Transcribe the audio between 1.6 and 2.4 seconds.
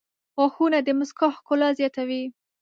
زیاتوي.